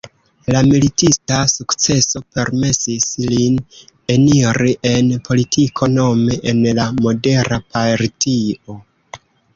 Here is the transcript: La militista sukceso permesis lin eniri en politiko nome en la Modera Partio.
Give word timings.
La 0.53 0.61
militista 0.67 1.35
sukceso 1.55 2.21
permesis 2.37 3.05
lin 3.33 3.59
eniri 4.15 4.73
en 4.93 5.11
politiko 5.29 5.91
nome 5.97 6.39
en 6.53 6.67
la 6.81 6.87
Modera 7.05 7.61
Partio. 7.77 8.81